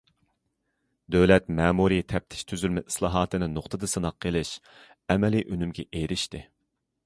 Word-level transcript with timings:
دۆلەت 1.15 1.51
مەمۇرىي 1.59 2.01
تەپتىش 2.15 2.41
تۈزۈلمە 2.53 2.83
ئىسلاھاتىنى 2.87 3.51
نۇقتىدا 3.59 3.93
سىناق 3.95 4.19
قىلىش 4.27 4.57
ئەمەلىي 5.15 5.49
ئۈنۈمگە 5.51 5.91
ئېرىشتى. 6.01 6.47